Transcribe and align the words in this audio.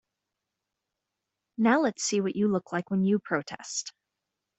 Now 1.59 1.81
let's 1.81 2.03
see 2.03 2.21
what 2.21 2.35
you 2.35 2.47
look 2.47 2.71
like 2.73 2.89
when 2.89 3.03
you 3.03 3.19
protest. 3.19 3.93